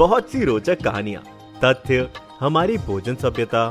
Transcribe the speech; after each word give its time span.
बहुत 0.00 0.30
सी 0.30 0.44
रोचक 0.44 0.82
कहानियाँ, 0.82 1.22
तथ्य, 1.64 2.08
हमारी 2.40 2.76
भोजन 2.78 3.14
सभ्यता, 3.14 3.64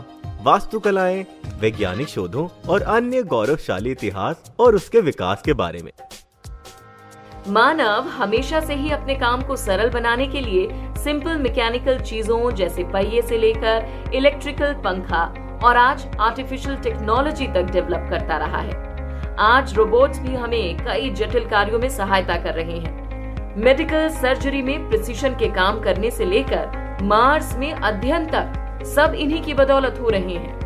वास्तुकलाएँ, 0.44 1.26
वैज्ञानिक 1.60 2.08
शोधों 2.08 2.48
और 2.70 2.82
अन्य 2.82 3.22
गौरवशाली 3.24 3.92
इतिहास 3.92 4.52
और 4.60 4.76
उसके 4.76 5.02
विकास 5.02 5.42
के 5.42 5.54
बारे 5.54 5.82
में। 5.84 5.92
मानव 7.48 8.10
हमेशा 8.10 8.60
से 8.60 8.74
ही 8.74 8.92
अपने 8.92 9.16
काम 9.16 9.42
को 9.42 9.56
सरल 9.56 9.90
बनाने 9.90 10.28
के 10.28 10.42
लिए 10.42 10.68
सिंपल 11.04 11.38
मैकेनिकल 11.38 12.00
चीज़ों 12.00 12.52
जैसे 12.52 12.84
पहिए 12.84 13.22
से 13.22 13.38
लेकर 13.38 14.12
इलेक्ट्रिकल 14.14 14.74
पंखा 14.86 15.26
और 15.64 15.78
आज 15.78 16.08
आर्टिफिशियल 16.20 16.76
टेक्नोलॉजी 16.76 17.48
तक 17.48 17.72
डेवलप 17.72 18.08
करता 18.10 18.38
रहा 18.38 18.62
है। 18.62 19.36
आज 19.40 19.74
रोबोट्स 19.74 20.20
भी 20.20 20.36
हमें 20.36 20.86
कई 20.86 21.10
जटिल 21.10 21.50
कार्यों 21.50 21.80
में 21.80 21.90
सहायता 21.90 22.38
कर 22.44 22.54
रहे 22.54 22.80
हैं। 22.80 22.99
मेडिकल 23.60 24.10
सर्जरी 24.10 24.62
में 24.62 24.90
प्रिसीशन 24.90 25.30
के 25.30 25.48
काम 25.48 25.80
करने 25.80 26.12
से 26.12 26.26
लेकर 26.26 26.98
मार्स 27.02 27.58
में 27.58 27.72
अध्ययन 27.74 28.26
तक 28.26 28.84
सब 28.86 29.14
इन्हीं 29.14 29.42
की 29.42 29.54
बदौलत 29.54 29.98
हो 30.02 30.10
रहे 30.10 30.34
हैं। 30.34 30.60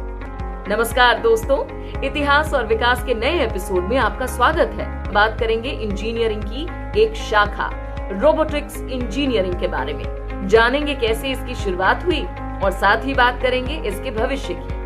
नमस्कार 0.69 1.19
दोस्तों, 1.19 1.57
इतिहास 2.03 2.53
और 2.53 2.67
विकास 2.67 3.03
के 3.03 3.13
नए 3.13 3.39
एपिसोड 3.45 3.83
में 3.83 3.97
आपका 3.97 4.25
स्वागत 4.25 4.75
है। 4.79 5.13
बात 5.13 5.39
करेंगे 5.39 5.69
इंजीनियरिंग 5.69 6.43
की 6.43 7.01
एक 7.01 7.15
शाखा, 7.15 7.69
रोबोटिक्स 8.11 8.77
इंजीनियरिंग 8.81 9.59
के 9.59 9.67
बारे 9.67 9.93
में। 9.93 10.47
जानेंगे 10.47 10.95
कैसे 10.95 11.31
इसकी 11.31 11.55
शुरुआत 11.55 12.05
हुई 12.05 12.21
और 12.63 12.71
साथ 12.71 13.05
ही 13.05 13.13
बात 13.13 13.41
करेंगे 13.41 13.81
इसके 13.87 14.11
भविष्य 14.11 14.53
की। 14.53 14.81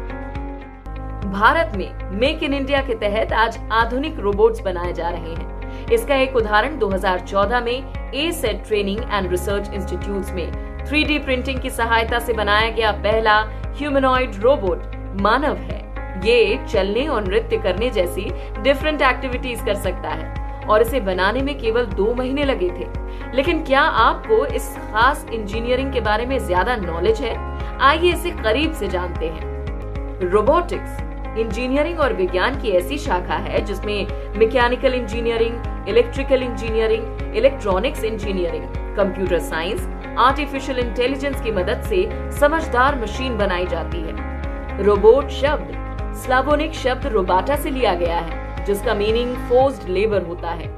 भारत 1.30 1.72
में 1.76 2.18
मेक 2.20 2.44
इन 2.44 2.54
इंडिया 2.54 2.82
के 2.82 2.96
तहत 2.96 3.34
आज 3.34 3.60
आधुनिक 3.72 4.20
रोबोट्स 4.20 4.62
बनाए 4.62 4.94
जा 4.94 5.10
रहे 5.10 5.34
हैं। 5.34 5.58
इसका 5.92 6.16
एक 6.16 6.36
उदाहरण 6.36 6.78
2014 6.78 7.62
में 7.62 7.97
A 8.16 8.32
set 8.32 8.64
training 8.68 9.00
and 9.12 9.30
research 9.32 9.74
institute 9.74 10.30
में 10.32 10.52
3D 10.86 11.20
प्रिंटिंग 11.26 11.60
की 11.62 11.70
सहायता 11.70 12.20
से 12.20 12.34
बनाया 12.34 12.70
गया 12.70 12.92
पहला 13.04 13.40
ह्यूमनॉइड 13.78 14.36
रोबोट 14.36 14.96
मानव 15.22 15.56
है। 15.56 15.86
ये 16.26 16.60
चलने 16.68 17.08
और 17.08 17.24
नृत्य 17.24 17.58
करने 17.58 17.90
जैसी 17.90 18.30
डिफरेंट 18.62 19.02
एक्टिविटीज़ 19.02 19.64
कर 19.66 19.76
सकता 19.76 20.10
है 20.10 20.66
और 20.66 20.82
इसे 20.82 21.00
बनाने 21.00 21.42
में 21.42 21.58
केवल 21.60 21.86
दो 21.86 22.14
महीने 22.14 22.44
लगे 22.44 22.70
थे। 22.70 22.88
लेकिन 23.36 23.64
क्या 23.64 23.82
आपको 23.82 24.46
इस 24.46 24.68
खास 24.92 25.26
इंजीनियरिंग 25.34 25.94
के 25.94 26.02
बारे 26.02 26.26
में 26.26 26.38
ज़्यादा 26.40 26.76
नॉलेज 26.76 27.22
है? 27.22 27.36
आइए 27.80 28.14
इसे 28.14 28.32
करीब 28.34 28.74
से 28.74 28.88
जानते 28.88 29.26
हैं। 29.26 30.30
रोबोटिक्स 30.32 31.38
इंजीनियरिंग 31.40 32.00
और 32.00 32.14
विज्ञान 32.14 32.60
की 32.62 32.70
ऐसी 32.70 32.98
शाखा 32.98 33.36
है 33.38 33.66
जिसमें 33.66 34.08
mechanical 34.38 34.94
engineering 34.94 35.77
electrical 35.88 36.44
engineering 36.44 37.36
electronics 37.38 38.04
engineering 38.04 38.64
computer 38.98 39.40
science 39.40 39.88
artificial 40.20 40.80
intelligence 40.80 41.42
की 41.42 41.52
मदद 41.52 41.82
से 41.82 42.00
समझदार 42.40 43.02
मशीन 43.02 43.38
बनाई 43.38 43.66
जाती 43.66 44.02
है। 44.02 44.84
रोबोट 44.84 45.30
शब्द 45.30 46.14
स्लावोनिक 46.16 46.74
शब्द 46.74 47.06
रोबाटा 47.08 47.56
से 47.56 47.70
लिया 47.70 47.94
गया 47.94 48.18
है, 48.18 48.66
जिसका 48.66 48.94
मीनिंग 48.94 49.36
फोर्स्ड 49.50 49.90
लेबर 49.90 50.22
होता 50.22 50.50
है। 50.50 50.70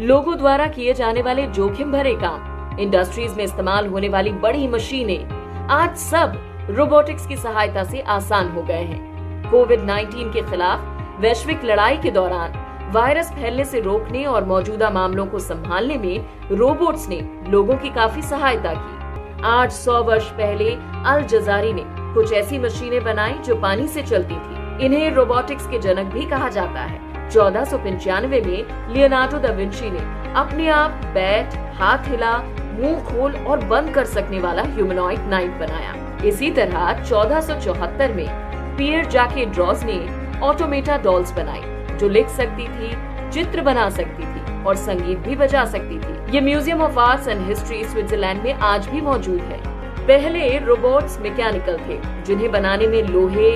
लोगों 0.00 0.36
द्वारा 0.38 0.66
किए 0.66 0.94
जाने 0.94 1.22
वाले 1.22 1.46
जोखिम 1.46 1.92
भरे 1.92 2.14
काम 2.14 2.78
इंडस्ट्रीज़ 2.80 3.34
में 3.36 3.44
इस्तेमाल 3.44 3.86
होने 3.86 4.08
वाली 4.08 4.32
बड़ी 4.32 4.68
मशीनें, 4.68 5.28
आज 5.68 5.96
सब 5.96 6.32
रोबोटिक्स 6.70 7.26
की 7.26 7.36
सहायता 7.36 7.84
से 7.84 8.00
आसान 8.00 8.48
हो 8.48 8.62
गए 8.62 8.82
हैं। 8.82 9.50
कोविड 9.50 9.80
19 9.80 10.32
के 10.32 10.42
खिलाफ 10.50 11.20
वैश्विक 11.20 11.64
लड़ाई 11.64 11.96
के 11.96 12.10
दौरान 12.10 12.52
वायरस 12.92 13.30
फैलने 13.32 13.64
से 13.64 13.80
रोकने 13.80 14.24
और 14.24 14.44
मौजूदा 14.44 14.90
मामलों 14.90 15.26
को 15.26 15.38
संभालने 15.38 15.96
में 15.98 16.26
रोबोट्स 16.50 17.08
ने 17.08 17.20
लोगों 17.48 17.76
की 17.76 17.90
काफ़ी 17.90 18.22
सहायता 18.22 18.72
की। 18.74 19.42
आज 19.44 19.72
सौ 19.72 20.02
वर्ष 20.02 20.30
पहले 20.30 20.70
अल 21.06 21.22
जजारी 21.22 21.72
ने 21.72 21.82
कुछ 22.14 22.32
ऐसी 22.32 22.58
मशीनें 22.58 23.02
बनाई 23.04 23.32
जो 23.38 23.56
पानी 23.56 23.88
से 23.88 24.02
चलती 24.02 24.34
थी। 24.34 24.84
इन्हें 24.86 25.10
रोबोटिक्स 25.10 25.66
के 25.66 25.78
जनक 25.78 26.12
भी 26.12 26.26
कहा 26.26 26.48
जाता 26.48 26.80
है। 26.80 27.30
चौदह 27.30 27.64
सौ 27.64 27.78
पंचानवे 27.78 28.40
में 28.40 28.92
लियोनार्डो 28.94 29.38
दा 29.38 29.52
विंची 29.52 29.90
ने 29.90 30.32
अपने 30.34 30.68
आप 30.68 30.90
बैठ 31.14 31.56
हाथ 31.76 32.08
हिला, 32.08 32.36
मुँह 32.74 33.04
खोल 33.04 33.36
और 33.36 33.64
बंद 33.66 33.90
कर 33.90 34.04
सकने 34.04 34.40
वाला 34.40 34.62
ह्यूमनॉइड 34.62 35.28
नाइट 35.28 35.58
बनाया। 35.58 35.94
इसी 36.24 36.50
तरह 36.50 37.02
चौदह 37.04 38.14
में 38.14 38.28
पियर 38.76 39.04
जाके 39.06 39.44
ड्रॉज 39.46 39.84
ने 39.84 39.98
ऑटोमेटा 40.40 40.96
डॉल्स 40.98 41.32
बनाई। 41.32 41.73
जो 42.04 42.08
लिख 42.10 42.28
सकती 42.28 42.68
थी, 42.68 42.90
चित्र 43.30 43.60
बना 43.60 43.90
सकती 43.90 44.22
थी 44.22 44.62
और 44.64 44.76
संगीत 44.76 45.18
भी 45.18 45.36
बजा 45.36 45.64
सकती 45.64 45.98
थी। 45.98 46.32
ये 46.32 46.40
museum 46.40 46.82
of 46.82 46.98
arts 46.98 47.28
and 47.28 47.46
history 47.46 47.84
Switzerland 47.84 48.42
में 48.42 48.52
आज 48.52 48.86
भी 48.86 49.00
मौजूद 49.00 49.40
है। 49.40 49.58
पहले 50.06 50.58
रोबोट्स 50.58 51.18
मैकेनिकल 51.20 51.78
थे, 51.78 52.24
जिन्हें 52.24 52.52
बनाने 52.52 52.86
में 52.86 53.02
लोहे 53.02 53.50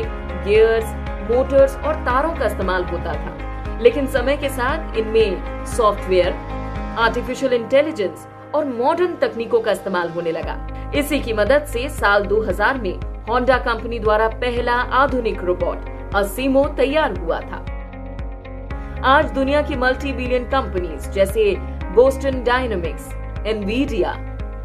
गियर्स 0.44 0.84
मोटर्स 1.30 1.76
और 1.76 1.94
तारों 1.94 2.32
का 2.34 2.46
इस्तेमाल 2.46 2.84
होता 2.84 3.12
था। 3.12 3.78
लेकिन 3.82 4.06
समय 4.06 4.36
के 4.36 4.48
साथ 4.48 4.96
इनमें 4.96 5.64
सॉफ्टवेयर 5.66 6.32
आर्टिफिशियल 6.98 7.52
इंटेलिजेंस 7.52 8.26
और 8.54 8.64
मॉडर्न 8.64 9.14
तकनीकों 9.14 9.60
का 9.60 9.72
इस्तेमाल 9.72 10.08
होने 10.08 10.32
लगा। 10.32 10.58
इसी 10.94 11.20
की 11.20 11.32
मदद 11.32 11.64
से 11.64 11.88
साल 11.88 12.26
2000 12.26 12.78
में 12.78 12.94
होंडा 13.30 13.58
कंपनी 13.58 13.98
द्वारा 13.98 14.28
पहला 14.28 14.72
आधुनिक 14.72 15.44
रोबोट 15.44 16.14
असीमो 16.14 16.64
तैयार 16.76 17.18
हुआ 17.18 17.40
था। 17.40 17.64
आज 18.98 19.30
दुनिया 19.32 19.60
की 19.62 19.76
मल्टी 19.76 20.12
बिलियन 20.12 20.44
कंपनीज़ 20.44 21.08
जैसे 21.12 21.42
Boston 21.94 22.42
Dynamics 22.44 23.08
Nvidia 23.46 24.12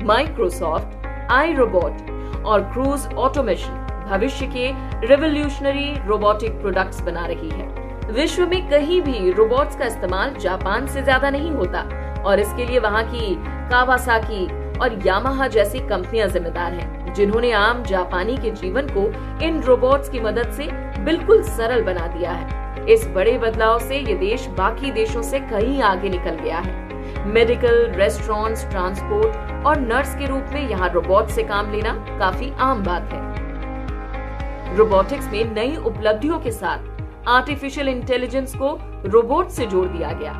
Microsoft 0.04 1.06
iRobot 1.54 2.42
और 2.46 2.62
क्रूज 2.74 3.06
ऑटोमेशन 3.16 4.08
भविष्य 4.10 4.46
के 4.56 4.72
रिवोल्यूशनरी 5.08 5.94
रोबोटिक 6.08 6.60
प्रोडक्ट्स 6.62 7.02
बना 7.02 7.26
रही 7.26 7.50
है। 7.50 7.68
विश्व 8.14 8.48
में 8.48 8.70
कहीं 8.70 9.02
भी 9.02 9.32
रोबोट्स 9.32 9.76
का 9.76 9.86
इस्तेमाल 9.86 10.34
जापान 10.40 10.88
से 10.88 11.04
ज़्यादा 11.04 11.30
नहीं 11.30 11.52
होता 11.52 11.82
और 12.24 12.40
इसके 12.40 12.66
लिए 12.66 12.80
वहाँ 12.80 13.04
की 13.06 13.36
कावासाकी 13.70 14.46
और 14.80 15.00
यामाहा 15.08 15.48
जैसी 15.50 15.80
कंपनियाँ 15.80 16.28
जिम्मेदार 16.30 16.74
हैं, 16.74 17.14
जिन्होंने 17.14 17.52
आम 17.52 17.84
जापानी 17.84 18.38
के 18.38 18.52
जीवन 18.54 18.90
को 18.98 19.08
इन 19.46 19.62
रोबोट्स 19.62 20.10
की 20.10 20.20
मदद 20.20 20.52
से 20.52 20.70
बिल्कुल 21.04 21.44
सरल 21.52 21.84
बना 21.84 22.08
दिया 22.08 22.32
है। 22.32 22.62
इस 22.90 23.08
बड़े 23.08 23.38
बदलाव 23.38 23.80
से 23.80 23.98
ये 23.98 24.14
देश 24.14 24.48
बाकी 24.48 24.92
देशों 24.92 25.22
से 25.22 25.40
कहीं 25.40 25.82
आगे 25.82 26.10
निकल 26.10 26.36
गया 26.36 26.58
है। 26.58 27.28
मेडिकल, 27.28 27.92
रेस्टोरेंट्स, 27.92 28.70
ट्रांसपोर्ट 28.70 29.66
और 29.66 29.80
नर्स 29.80 30.16
के 30.16 30.26
रूप 30.26 30.46
में 30.54 30.70
यहाँ 30.70 30.90
रोबोट 30.90 31.28
से 31.28 31.44
काम 31.44 31.72
लेना 31.72 31.94
काफ़ी 32.20 32.52
आम 32.60 32.84
बात 32.84 33.14
है। 33.14 34.76
रोबोटिक्स 34.76 35.28
में 35.28 35.54
नई 35.54 35.76
उपलब्धियों 35.76 36.40
के 36.40 36.52
साथ 36.52 36.92
आर्टिफिशियल 37.28 37.88
इंटेलिजेंस 37.88 38.56
को 38.56 38.78
रोबोट 39.06 39.50
से 39.50 39.66
जोड़ 39.66 39.88
दिया 39.88 40.12
गया। 40.12 40.34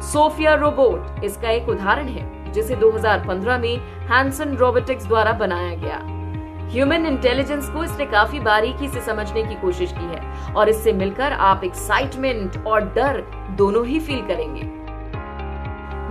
सोफिया 0.00 0.54
रोबोट 0.54 1.24
इसका 1.24 1.50
एक 1.50 1.68
उदाहरण 1.68 2.08
है, 2.08 2.52
जिसे 2.52 2.76
2015 2.76 3.58
में 3.58 3.76
हैंसन 4.10 4.56
रोबोटिक्स 4.56 5.06
द्वारा 5.06 5.32
बनाया 5.32 5.74
गया। 5.76 6.13
ह्यूमन 6.72 7.06
इंटेलिजेंस 7.06 7.68
को 7.68 7.82
इसने 7.84 8.06
काफ़ी 8.06 8.40
बारीकी 8.40 8.88
से 8.88 9.00
समझने 9.00 9.42
की 9.42 9.54
कोशिश 9.54 9.92
की 9.92 10.04
है 10.04 10.52
और 10.54 10.68
इससे 10.68 10.92
मिलकर 10.92 11.32
आप 11.32 11.64
एक्साइटमेंट 11.64 12.56
और 12.66 12.84
डर 12.94 13.20
दोनों 13.56 13.86
ही 13.86 14.00
फील 14.00 14.20
करेंगे। 14.26 14.62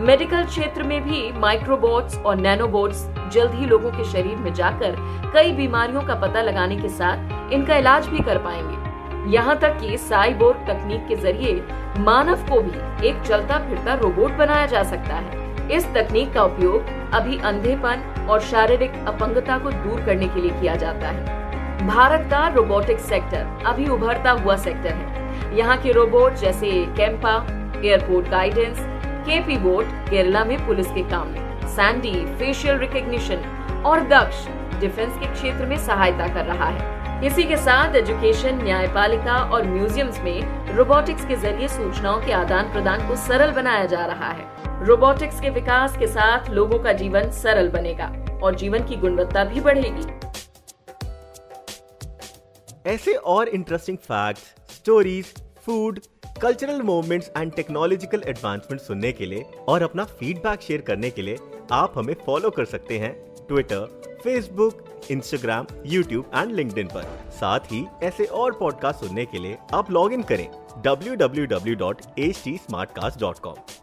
मेडिकल 0.06 0.46
क्षेत्र 0.46 0.84
में 0.84 1.02
भी 1.04 1.32
माइक्रोबोट्स 1.32 2.18
और 2.18 2.36
नैनोबोट्स 2.36 3.06
जल्द 3.34 3.54
ही 3.54 3.66
लोगों 3.66 3.92
के 3.92 4.04
शरीर 4.04 4.38
में 4.38 4.54
जाकर 4.54 4.96
कई 5.34 5.52
बीमारियों 5.52 6.02
का 6.02 6.16
पता 6.16 6.42
लगाने 6.42 6.78
के 6.78 6.90
साथ 6.90 7.54
इनका 7.54 7.76
इलाज 7.76 8.08
भी 8.08 8.20
कर 8.20 8.38
पाएँगे। 8.38 9.32
यहाँ 9.32 9.58
तक 9.60 9.78
कि 9.80 9.98
साइबोर्ग 10.00 10.66
तकनीक 10.70 11.08
के 11.08 11.16
ज़रिए 11.16 11.54
मानव 12.00 12.46
को 12.50 12.62
भी 12.62 13.08
एक 13.10 13.22
चलता 13.22 13.58
फिरता 13.68 13.94
रोबोट 13.94 14.32
बनाया 14.38 14.66
जा 14.66 14.84
सकता 14.84 15.16
है। 15.16 15.43
इस 15.72 15.86
तकनीक 15.94 16.34
का 16.34 16.44
उपयोग 16.44 16.86
अभी 17.14 17.38
अंधेपन 17.40 18.28
और 18.30 18.42
शारीरिक 18.42 18.94
अपंगता 19.08 19.58
को 19.58 19.72
दूर 19.72 20.02
करने 20.06 20.28
के 20.28 20.42
लिए 20.42 20.52
किया 20.62 20.76
जाता 20.76 21.08
है। 21.08 21.88
भारत 21.88 22.28
का 22.32 22.48
रोबोटिक्स 22.48 23.04
सेक्टर 23.10 23.64
अभी 23.66 23.88
उभरता 23.88 24.32
हुआ 24.32 24.56
सेक्टर 24.56 24.90
है। 24.90 25.58
यहाँ 25.58 25.78
के 25.78 25.92
रोबोट 25.92 26.34
जैसे 26.34 26.72
Kempa 26.98 27.36
airport 27.86 28.30
guidance 28.30 28.80
KP 29.28 29.58
bot 29.58 29.86
Kerala 30.10 30.44
में 30.46 30.66
पुलिस 30.68 30.88
के 30.88 31.04
काम 31.10 31.28
में 31.28 31.68
सैंडी 31.68 32.14
फेशियल 32.38 32.78
रिकग्निशन 32.78 33.84
और 33.86 34.08
दक्ष 34.08 34.46
डिफेंस 34.80 35.18
के 35.20 35.32
क्षेत्र 35.34 35.66
में 35.66 35.78
सहायता 35.78 36.28
कर 36.28 36.46
रहा 36.46 36.68
है। 36.68 37.26
इसी 37.28 37.44
के 37.44 37.58
साथ 37.58 37.96
एजुकेशन 37.96 38.64
न्यायपालिका 38.64 39.36
और 39.46 39.68
म्यूजियम्स 39.68 40.20
में 40.22 40.76
रोबोटिक्स 40.76 41.26
के 41.26 41.36
ज़रिए 41.36 41.68
सूचनाओं 41.68 42.22
के 42.22 42.32
आदान 42.32 42.72
प्रदान 42.72 43.08
को 43.08 43.16
सरल 43.16 43.52
बनाया 43.52 43.86
जा 43.86 44.06
रहा 44.06 44.30
है। 44.30 44.73
रोबोटिक्स 44.84 45.42
के 45.42 45.50
विकास 45.50 45.98
के 45.98 46.08
साथ 46.08 46.50
लोगों 46.50 46.80
का 46.80 46.94
जीवन 46.94 47.32
सरल 47.32 47.70
बनेगा 47.70 48.26
और 48.44 48.56
जीवन 48.56 48.86
की 48.86 48.96
गुणवत्ता 48.96 49.44
भी 49.44 49.62
बढ़ेगी। 49.62 50.02
ऐसे 52.86 53.14
और 53.14 53.48
interesting 53.48 53.98
facts, 53.98 54.44
stories 54.76 55.34
food 55.66 56.00
cultural 56.42 56.82
movements 56.82 57.32
and 57.38 57.52
technological 57.52 58.24
advancement 58.28 58.82
सुनने 58.82 59.12
के 59.12 59.26
लिए 59.26 59.46
और 59.68 59.84
अपना 59.84 60.04
फीडबैक 60.04 60.62
शेयर 60.62 60.82
करने 60.82 61.10
के 61.10 61.22
लिए 61.22 61.38
आप 61.72 61.94
हमें 61.98 62.16
फॉलो 62.26 62.50
कर 62.50 62.66
सकते 62.66 63.00
हैं 63.00 63.36
Twitter 63.48 64.02
Facebook 64.24 64.86
Instagram 65.12 65.66
YouTube 65.86 66.26
and 66.36 66.52
LinkedIn 66.52 66.88
पर। 66.88 67.04
साथ 67.32 67.60
ही 67.72 67.86
ऐसे 68.04 68.26
और 68.26 68.52
पॉडकास्ट 68.52 69.00
सुनने 69.00 69.26
के 69.26 69.40
लिए 69.40 69.58
आप 69.74 69.92
लॉग 69.92 70.14
इन 70.14 70.24
करें 70.24 70.50
www.htsmartcast.com 70.88 73.83